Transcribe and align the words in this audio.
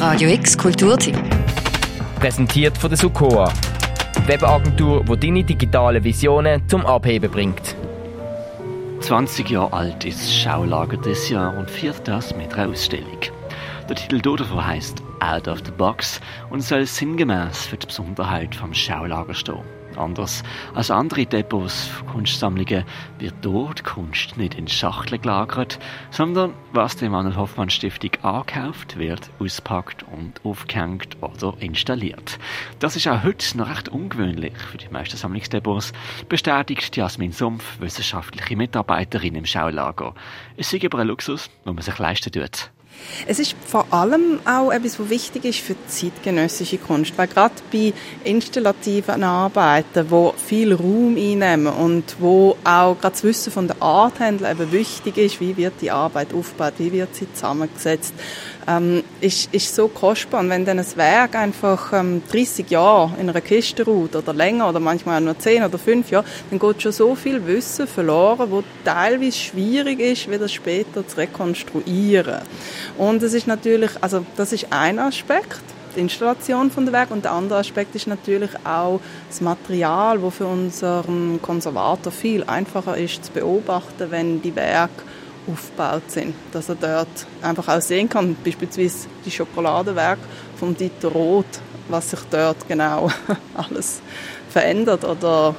Radio 0.00 0.30
X 0.30 0.56
Kulturtipp. 0.56 1.14
Präsentiert 2.18 2.78
von 2.78 2.88
der 2.88 2.96
Sukoa. 2.96 3.52
Webagentur, 4.24 5.04
die 5.04 5.20
deine 5.20 5.44
digitalen 5.44 6.02
Visionen 6.02 6.66
zum 6.70 6.86
Abheben 6.86 7.30
bringt. 7.30 7.76
20 9.00 9.50
Jahre 9.50 9.74
alt 9.74 10.06
ist 10.06 10.22
das 10.22 10.34
Schaulager 10.34 10.96
des 10.96 11.28
Jahr 11.28 11.54
und 11.54 11.70
feiert 11.70 12.08
das 12.08 12.34
mit 12.34 12.54
einer 12.54 12.72
Ausstellung. 12.72 13.18
Der 13.90 13.96
Titel 13.96 14.22
davon 14.22 14.66
heißt 14.66 15.02
Out 15.20 15.48
of 15.48 15.58
the 15.66 15.70
Box 15.70 16.18
und 16.48 16.62
soll 16.62 16.86
sinngemäß 16.86 17.66
für 17.66 17.76
die 17.76 17.86
Besonderheit 17.86 18.54
vom 18.54 18.72
Schaulager 18.72 19.34
stehen. 19.34 19.79
Anders 19.96 20.42
als 20.74 20.90
andere 20.90 21.26
Depots 21.26 21.86
von 21.86 22.06
Kunstsammlungen 22.08 22.84
wird 23.18 23.34
dort 23.42 23.84
Kunst 23.84 24.36
nicht 24.36 24.54
in 24.54 24.68
Schachteln 24.68 25.20
gelagert, 25.20 25.78
sondern 26.10 26.54
was 26.72 26.96
der 26.96 27.10
Manuel 27.10 27.36
Hoffmann 27.36 27.70
Stiftung 27.70 28.10
angekauft 28.22 28.98
wird, 28.98 29.30
auspackt 29.38 30.04
und 30.04 30.44
aufgehängt 30.44 31.16
oder 31.20 31.54
installiert. 31.60 32.38
Das 32.78 32.96
ist 32.96 33.08
auch 33.08 33.22
heute 33.22 33.58
noch 33.58 33.68
recht 33.68 33.88
ungewöhnlich 33.88 34.56
für 34.56 34.78
die 34.78 34.88
meisten 34.88 35.16
Sammlungsdepots, 35.16 35.92
bestätigt 36.28 36.96
Jasmin 36.96 37.32
Sumpf, 37.32 37.80
wissenschaftliche 37.80 38.56
Mitarbeiterin 38.56 39.34
im 39.34 39.46
Schaulager. 39.46 40.14
Es 40.56 40.72
ist 40.72 40.84
aber 40.84 40.98
ein 40.98 41.08
Luxus, 41.08 41.50
den 41.66 41.74
man 41.74 41.82
sich 41.82 41.98
leisten 41.98 42.32
tut. 42.32 42.70
Es 43.26 43.38
ist 43.38 43.54
vor 43.66 43.86
allem 43.90 44.40
auch 44.44 44.70
etwas, 44.70 44.98
was 44.98 45.10
wichtig 45.10 45.44
ist 45.44 45.60
für 45.60 45.76
zeitgenössische 45.86 46.78
Kunst, 46.78 47.12
weil 47.16 47.28
gerade 47.28 47.54
bei 47.72 47.92
installativen 48.24 49.22
Arbeiten, 49.22 50.10
wo 50.10 50.34
viel 50.36 50.74
Raum 50.74 51.16
einnehmen 51.16 51.66
und 51.68 52.16
wo 52.18 52.56
auch 52.64 52.98
gerade 52.98 53.12
das 53.12 53.24
Wissen 53.24 53.52
von 53.52 53.66
der 53.66 53.82
Arthändler 53.82 54.50
eben 54.50 54.72
wichtig 54.72 55.16
ist, 55.16 55.40
wie 55.40 55.56
wird 55.56 55.74
die 55.80 55.90
Arbeit 55.90 56.32
aufgebaut, 56.34 56.74
wie 56.78 56.92
wird 56.92 57.14
sie 57.14 57.32
zusammengesetzt, 57.32 58.14
ähm, 58.66 59.02
ist, 59.20 59.52
ist 59.52 59.74
so 59.74 59.88
kostbar. 59.88 60.40
Und 60.40 60.50
wenn 60.50 60.64
dann 60.64 60.78
ein 60.78 60.96
Werk 60.96 61.34
einfach 61.34 61.92
ähm, 61.92 62.22
30 62.30 62.70
Jahre 62.70 63.12
in 63.20 63.28
einer 63.28 63.40
Kiste 63.40 63.84
ruht 63.84 64.16
oder 64.16 64.32
länger 64.32 64.68
oder 64.68 64.80
manchmal 64.80 65.20
auch 65.20 65.24
nur 65.24 65.38
10 65.38 65.64
oder 65.64 65.78
5 65.78 66.10
Jahre, 66.10 66.24
dann 66.50 66.58
geht 66.58 66.82
schon 66.82 66.92
so 66.92 67.14
viel 67.14 67.44
Wissen 67.46 67.86
verloren, 67.86 68.50
wo 68.50 68.62
teilweise 68.84 69.38
schwierig 69.38 70.00
ist, 70.00 70.30
wieder 70.30 70.48
später 70.48 71.06
zu 71.06 71.16
rekonstruieren. 71.16 72.40
Und 72.98 73.22
es 73.22 73.34
ist 73.34 73.46
natürlich, 73.46 73.90
also 74.00 74.24
das 74.36 74.52
ist 74.52 74.66
ein 74.70 74.98
Aspekt 74.98 75.62
die 75.94 76.00
Installation 76.00 76.70
von 76.70 76.84
der 76.84 76.92
Werk 76.92 77.10
und 77.10 77.24
der 77.24 77.32
andere 77.32 77.58
Aspekt 77.58 77.94
ist 77.94 78.06
natürlich 78.06 78.50
auch 78.64 79.00
das 79.28 79.40
Material, 79.40 80.22
wo 80.22 80.30
für 80.30 80.46
unseren 80.46 81.40
Konservator 81.42 82.12
viel 82.12 82.44
einfacher 82.44 82.96
ist 82.96 83.24
zu 83.24 83.32
beobachten, 83.32 84.10
wenn 84.10 84.42
die 84.42 84.54
Werke 84.54 85.02
aufgebaut 85.50 86.02
sind. 86.08 86.34
Dass 86.52 86.68
er 86.68 86.76
dort 86.76 87.26
einfach 87.42 87.68
auch 87.68 87.80
sehen 87.80 88.08
kann, 88.08 88.36
beispielsweise 88.44 89.08
die 89.24 89.30
Schokoladenwerke 89.30 90.22
von 90.56 90.76
Dieter 90.76 91.08
Roth, 91.08 91.60
was 91.88 92.10
sich 92.10 92.20
dort 92.30 92.68
genau 92.68 93.10
alles 93.54 94.00
verändert 94.48 95.04
oder 95.04 95.54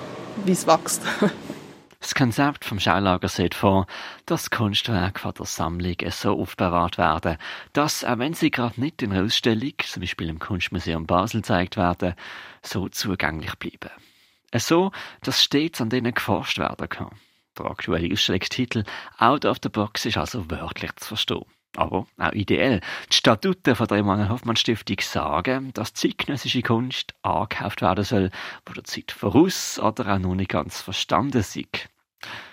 wie 0.46 0.52
es 0.54 0.66
wächst. 0.66 1.02
Das 2.02 2.16
Konzept 2.16 2.66
vom 2.66 2.80
Schaulager 2.80 3.28
sieht 3.28 3.54
vor, 3.54 3.86
dass 4.26 4.50
Kunstwerke 4.50 5.20
von 5.20 5.34
der 5.38 5.46
Sammlung 5.46 5.96
so 6.10 6.40
aufbewahrt 6.40 6.98
werden, 6.98 7.38
dass, 7.74 8.04
auch 8.04 8.18
wenn 8.18 8.34
sie 8.34 8.50
gerade 8.50 8.82
nicht 8.82 9.04
in 9.04 9.12
einer 9.12 9.24
Ausstellung, 9.24 9.74
zum 9.86 10.02
Beispiel 10.02 10.30
im 10.30 10.40
Kunstmuseum 10.40 11.06
Basel, 11.06 11.42
gezeigt 11.42 11.78
werden, 11.78 12.16
so 12.64 12.90
zugänglich 12.90 13.54
bleiben. 13.56 13.92
So, 14.56 14.92
dass 15.22 15.44
stets 15.44 15.80
an 15.80 15.92
denen 15.92 16.16
geforscht 16.16 16.58
werden 16.58 16.90
kann. 16.90 17.12
Der 17.58 17.68
aktuelle 17.68 18.12
Ausstellungstitel 18.12 18.84
Out 19.20 19.46
of 19.46 19.58
the 19.62 19.70
Box 19.70 20.06
ist 20.06 20.18
also 20.18 20.50
wörtlich 20.50 20.96
zu 20.96 21.10
verstehen. 21.10 21.46
Aber 21.78 22.08
auch 22.18 22.32
ideell. 22.34 22.82
Die 23.12 23.16
Statuten 23.16 23.76
von 23.76 23.88
der 23.88 24.00
Emanuel 24.00 24.30
Hoffmann 24.30 24.58
Stiftung 24.58 24.98
sagen, 25.00 25.72
dass 25.74 25.94
zeitgenössische 25.94 26.64
Kunst 26.64 27.14
angekauft 27.22 27.82
werden 27.82 28.04
soll, 28.04 28.32
wo 28.66 28.74
der 28.74 28.84
Zeit 28.84 29.12
voraus 29.12 29.80
oder 29.80 30.14
auch 30.14 30.20
noch 30.20 30.36
nicht 30.36 30.50
ganz 30.50 30.82
verstanden 30.82 31.38
ist. 31.38 31.58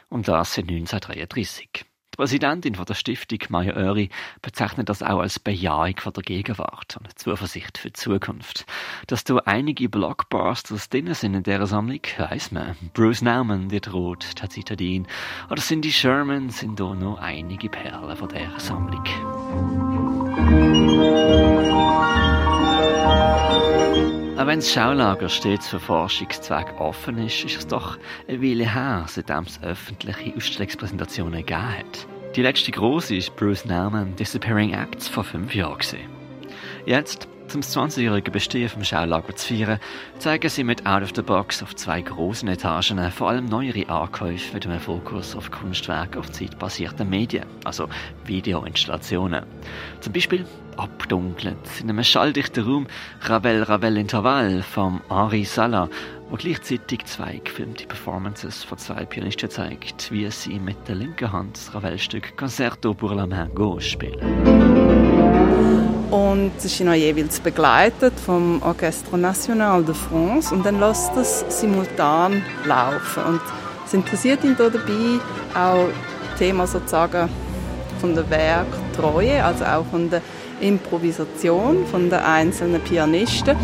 Und 0.08 0.28
das 0.28 0.54
seit 0.54 0.68
1933. 0.68 1.84
Präsidentin 2.18 2.74
von 2.74 2.84
der 2.84 2.94
Stiftung, 2.94 3.38
Maya 3.48 3.74
Öri, 3.74 4.10
bezeichnet 4.42 4.88
das 4.88 5.04
auch 5.04 5.20
als 5.20 5.38
Bejahung 5.38 5.94
von 5.98 6.12
der 6.12 6.24
Gegenwart 6.24 6.96
und 6.96 7.16
Zuversicht 7.16 7.78
für 7.78 7.90
die 7.90 7.92
Zukunft. 7.92 8.66
Dass 9.06 9.22
da 9.22 9.36
einige 9.44 9.88
Blockbusters 9.88 10.88
drin 10.88 11.14
sind 11.14 11.34
in 11.34 11.44
dieser 11.44 11.68
Sammlung, 11.68 12.00
weiss 12.18 12.50
man. 12.50 12.76
Bruce 12.92 13.22
Nauman, 13.22 13.68
die 13.68 13.80
droht, 13.80 14.34
Tazitadin 14.34 15.06
oder 15.48 15.62
Cindy 15.62 15.92
Sherman 15.92 16.50
sind 16.50 16.80
da 16.80 16.92
noch 16.92 17.18
einige 17.18 17.68
Perlen 17.68 18.16
von 18.16 18.28
dieser 18.28 18.58
Sammlung. 18.58 19.04
Auch 24.38 24.46
wenn 24.46 24.60
das 24.60 24.72
Schaulager 24.72 25.28
stets 25.28 25.66
für 25.66 25.80
Forschungszwecke 25.80 26.80
offen 26.80 27.18
ist, 27.18 27.44
ist 27.44 27.58
es 27.58 27.66
doch 27.66 27.98
eine 28.28 28.40
Weile 28.40 28.72
her, 28.72 29.04
seitdem 29.08 29.42
es 29.42 29.60
öffentliche 29.64 30.32
Ausstellungspräsentationen 30.36 31.40
gegeben 31.40 31.78
hat. 31.78 32.06
Die 32.36 32.42
letzte 32.42 32.70
große 32.70 33.16
ist 33.16 33.34
Bruce 33.34 33.64
Nauman 33.64 34.14
Disappearing 34.14 34.74
Acts 34.74 35.08
vor 35.08 35.24
fünf 35.24 35.56
Jahren. 35.56 36.17
Jetzt, 36.88 37.28
zum 37.48 37.60
20-jährigen 37.60 38.32
Bestehen 38.32 38.70
vom 38.70 38.82
Schaulager 38.82 39.36
zu 39.36 39.54
feiern, 39.54 39.78
zeigen 40.18 40.48
sie 40.48 40.64
mit 40.64 40.86
Out 40.86 41.02
of 41.02 41.10
the 41.14 41.20
Box 41.20 41.62
auf 41.62 41.76
zwei 41.76 42.00
großen 42.00 42.48
Etagen 42.48 43.10
vor 43.10 43.28
allem 43.28 43.44
neuere 43.44 43.86
Ankäufe 43.90 44.54
mit 44.54 44.66
einem 44.66 44.80
Fokus 44.80 45.36
auf 45.36 45.50
Kunstwerke 45.50 46.18
auf 46.18 46.32
zeitbasierten 46.32 47.06
Medien, 47.06 47.44
also 47.62 47.90
Videoinstallationen. 48.24 49.44
Zum 50.00 50.14
Beispiel 50.14 50.46
abdunkelt 50.78 51.58
in 51.78 51.90
einem 51.90 52.04
schalldichten 52.04 52.64
Raum 52.64 52.86
Ravel 53.20 53.64
Ravel 53.64 53.98
Intervall 53.98 54.62
vom 54.62 55.02
Henri 55.10 55.44
Sala, 55.44 55.90
wo 56.30 56.36
gleichzeitig 56.36 57.04
zwei 57.04 57.42
gefilmte 57.44 57.86
Performances 57.86 58.64
von 58.64 58.78
zwei 58.78 59.04
Pianisten 59.04 59.50
zeigt, 59.50 60.10
wie 60.10 60.30
sie 60.30 60.58
mit 60.58 60.88
der 60.88 60.94
linken 60.94 61.32
Hand 61.32 61.58
das 61.58 61.74
Ravel-Stück 61.74 62.34
Concerto 62.38 62.94
pour 62.94 63.14
la 63.14 63.26
main 63.26 63.54
gauche 63.54 63.82
spielen. 63.82 65.87
Und 66.10 66.52
es 66.56 66.64
ist 66.64 66.80
noch 66.80 66.94
jeweils 66.94 67.38
begleitet 67.38 68.14
vom 68.18 68.62
Orchestre 68.62 69.18
National 69.18 69.82
de 69.82 69.94
France 69.94 70.54
und 70.54 70.64
dann 70.64 70.80
lässt 70.80 71.10
das 71.14 71.44
simultan 71.48 72.42
laufen. 72.64 73.22
Und 73.26 73.40
es 73.86 73.92
interessiert 73.92 74.42
ihn 74.42 74.56
da 74.56 74.70
dabei 74.70 75.20
auch 75.54 75.88
Thema 76.38 76.66
sozusagen 76.66 77.28
von 78.00 78.14
der 78.14 78.28
Werktreue, 78.30 79.44
also 79.44 79.64
auch 79.64 79.84
von 79.90 80.08
der 80.08 80.22
Improvisation 80.60 81.86
von 81.90 82.08
den 82.08 82.20
einzelnen 82.20 82.80
Pianisten. 82.80 83.56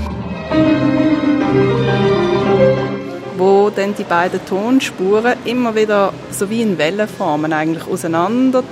Wo 3.39 3.71
dann 3.75 3.95
die 3.97 4.05
beiden 4.05 4.45
Tonspuren 4.45 5.35
immer 5.45 5.75
wieder 5.75 6.13
so 6.31 6.49
wie 6.51 6.63
in 6.63 6.77
Wellenformen 6.77 7.53
eigentlich 7.53 7.87
auseinander 7.87 8.63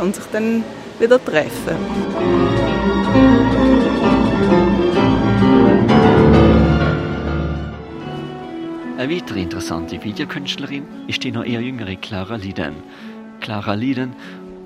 und 0.00 0.14
sich 0.14 0.24
dann 0.32 0.64
wieder 0.98 1.24
treffen. 1.24 2.71
Eine 8.98 9.14
weitere 9.14 9.42
interessante 9.42 10.02
Videokünstlerin 10.02 10.84
ist 11.06 11.22
die 11.22 11.30
noch 11.30 11.44
eher 11.44 11.60
jüngere 11.60 11.94
Clara 11.94 12.34
Lieden. 12.36 12.74
Clara 13.40 13.74
Lieden, 13.74 14.14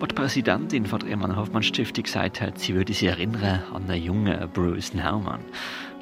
die 0.00 0.14
Präsidentin 0.14 0.86
von 0.86 1.00
der 1.00 1.10
Ehemann 1.10 1.36
Hoffmann 1.36 1.62
Stiftung 1.62 2.04
gesagt 2.04 2.40
hat, 2.40 2.58
sie 2.58 2.74
würde 2.74 2.94
sich 2.94 3.08
erinnern 3.08 3.62
an 3.74 3.90
einen 3.90 4.02
jungen 4.02 4.48
Bruce 4.52 4.94
Naumann. 4.94 5.40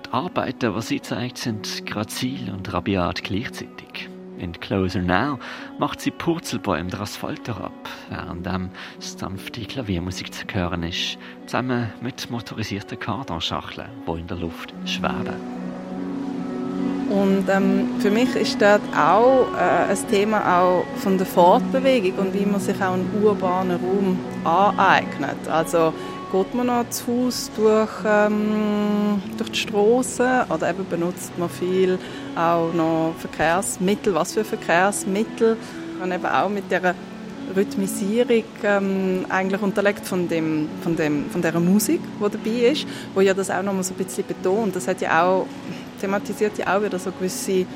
Die 0.06 0.12
Arbeiten, 0.12 0.72
die 0.72 0.82
sie 0.82 1.00
zeigt, 1.00 1.38
sind 1.38 1.84
grazil 1.84 2.52
und 2.52 2.72
rabiat 2.72 3.24
gleichzeitig. 3.24 4.08
In 4.44 4.52
Closer 4.60 5.00
Now 5.00 5.38
macht 5.78 6.02
sie 6.02 6.10
Purzelbäume 6.10 6.90
der 6.90 7.00
Asphalt 7.00 7.48
herab, 7.48 7.72
während 8.10 8.46
sanfte 8.98 9.62
Klaviermusik 9.62 10.34
zu 10.34 10.44
hören 10.52 10.82
ist, 10.82 11.16
zusammen 11.46 11.90
mit 12.02 12.30
motorisierten 12.30 12.98
Kartonschachteln, 12.98 13.88
die 14.06 14.20
in 14.20 14.26
der 14.26 14.36
Luft 14.36 14.74
schweben. 14.84 15.64
Und 17.08 17.48
ähm, 17.48 17.88
für 18.00 18.10
mich 18.10 18.36
ist 18.36 18.60
dort 18.60 18.82
auch 18.94 19.46
äh, 19.56 19.92
ein 19.92 20.08
Thema 20.10 20.60
auch 20.60 20.84
von 20.96 21.16
der 21.16 21.26
Fortbewegung 21.26 22.26
und 22.26 22.34
wie 22.34 22.44
man 22.44 22.60
sich 22.60 22.76
auch 22.82 22.92
einen 22.92 23.08
urbanen 23.22 23.78
Raum 23.78 24.18
aneignet. 24.44 25.48
Also 25.48 25.94
geht 26.32 26.54
man 26.54 26.66
noch 26.66 26.88
zu 26.90 27.04
Fuß 27.04 27.50
durch, 27.56 27.90
ähm, 28.06 29.22
durch 29.36 29.50
die 29.50 29.58
Straßen 29.58 30.50
oder 30.50 30.70
eben 30.70 30.86
benutzt 30.88 31.36
man 31.38 31.48
viel 31.48 31.98
auch 32.36 32.72
noch 32.72 33.14
Verkehrsmittel. 33.18 34.14
Was 34.14 34.34
für 34.34 34.44
Verkehrsmittel? 34.44 35.56
Und 36.02 36.12
eben 36.12 36.26
auch 36.26 36.48
mit 36.48 36.70
der 36.70 36.94
Rhythmisierung 37.54 38.44
ähm, 38.62 39.26
eigentlich 39.28 39.62
unterlegt 39.62 40.06
von, 40.06 40.28
dem, 40.28 40.68
von, 40.82 40.96
dem, 40.96 41.30
von 41.30 41.42
der 41.42 41.58
Musik, 41.60 42.00
die 42.18 42.30
dabei 42.30 42.70
ist, 42.72 42.86
wo 43.14 43.20
ja 43.20 43.34
das 43.34 43.50
auch 43.50 43.62
noch 43.62 43.72
mal 43.72 43.82
so 43.82 43.94
ein 43.94 44.04
bisschen 44.04 44.24
betont. 44.26 44.74
Das 44.74 44.88
hat 44.88 45.00
ja 45.00 45.22
auch 45.22 45.46
thematisiert 46.00 46.58
ja 46.58 46.76
auch 46.76 46.82
wieder 46.82 46.98
so 46.98 47.10
gewisse 47.12 47.66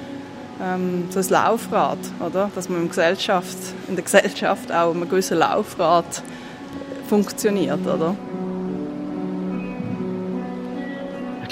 ähm, 0.61 1.05
so 1.11 1.21
ein 1.21 1.29
Laufrad, 1.29 1.99
oder? 2.21 2.51
Dass 2.55 2.69
man 2.69 2.83
in, 2.83 2.89
Gesellschaft, 2.89 3.57
in 3.89 3.95
der 3.95 4.05
Gesellschaft 4.05 4.73
auch 4.73 4.95
ein 4.95 5.09
gewisses 5.09 5.39
Laufrad 5.39 6.23
funktioniert, 7.09 7.87
oder? 7.87 8.17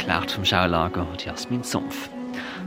Erklärt 0.06 0.30
vom 0.30 0.44
Schaulager 0.44 1.04
Jasmin 1.18 1.64
Sumpf. 1.64 2.08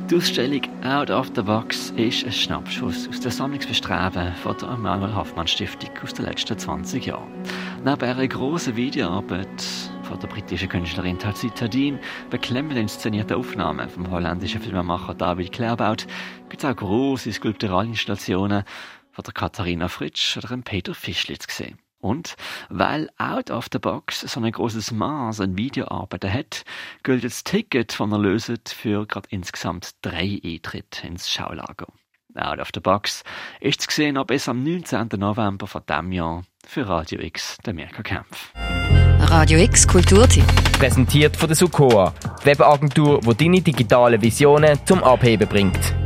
Die 0.10 0.16
Ausstellung 0.18 0.62
Out 0.84 1.10
of 1.10 1.32
the 1.36 1.42
Box 1.42 1.92
ist 1.92 2.26
ein 2.26 2.34
Schnappschuss 2.34 3.08
aus 3.08 3.22
dem 3.22 3.32
Sammlungsbestreben 3.32 4.34
von 4.44 4.58
der 4.58 4.70
Emanuel 4.70 5.16
Hoffmann 5.16 5.48
Stiftung 5.48 5.90
aus 6.04 6.14
den 6.14 6.26
letzten 6.26 6.58
20 6.58 7.06
Jahren. 7.06 7.32
Neben 7.86 8.02
einer 8.02 8.28
grossen 8.28 8.76
Videoarbeit 8.76 9.64
von 10.04 10.20
der 10.20 10.28
britischen 10.28 10.68
Künstlerin 10.68 11.18
Tatsi 11.18 11.50
Tadin, 11.52 12.00
beklemmend 12.30 12.78
inszenierte 12.78 13.38
Aufnahmen 13.38 13.88
vom 13.88 14.12
holländischen 14.12 14.60
Filmemacher 14.60 15.14
David 15.14 15.54
Claerbout, 15.54 16.08
gibt 16.50 16.62
es 16.62 16.70
auch 16.70 16.76
grosse 16.76 17.32
Skulpturalinstallationen 17.32 18.64
von 19.12 19.24
der 19.24 19.34
Katharina 19.34 19.88
Fritsch 19.88 20.36
oder 20.36 20.50
dem 20.50 20.64
Peter 20.64 20.94
Fischlitz 20.94 21.48
gesehen. 21.48 21.78
Und 22.00 22.36
weil 22.70 23.10
Out 23.18 23.52
of 23.52 23.68
the 23.72 23.80
Box 23.80 24.22
so 24.22 24.40
ein 24.40 24.52
großes 24.52 24.92
Maß 24.92 25.42
an 25.42 25.58
Videoarbeiten 25.58 26.32
hat, 26.32 26.64
gilt 27.04 27.24
das 27.24 27.44
Ticket 27.44 27.92
von 27.92 28.10
der 28.10 28.20
Löset 28.20 28.70
für 28.70 29.06
gerade 29.06 29.28
insgesamt 29.32 29.96
drei 30.02 30.40
Eintritte 30.44 31.06
ins 31.06 31.30
Schaulager. 31.30 31.88
Out 32.36 32.60
of 32.60 32.70
the 32.74 32.80
Box 32.80 33.24
ist 33.60 33.82
zu 33.82 33.92
sehen 33.92 34.18
ab 34.18 34.28
bis 34.28 34.48
am 34.48 34.64
19. 34.64 35.10
November 35.18 35.68
von 35.68 35.82
diesem 35.88 36.12
Jahr 36.12 36.44
für 36.66 36.88
Radio 36.88 37.20
X, 37.20 37.58
der 37.66 37.74
Mirka 37.74 38.04
Kempf. 38.04 38.54
Radio 39.20 39.60
X 39.60 39.88
Kulturtipp. 39.88 40.46
Präsentiert 40.78 41.36
von 41.36 41.50
der 41.50 41.56
Sukoa, 41.56 42.14
Webagentur, 42.44 43.20
wo 43.24 43.34
deine 43.34 43.62
digitale 43.62 44.22
Visionen 44.22 44.80
zum 44.86 45.04
Abheben 45.04 45.48
bringt. 45.48 45.99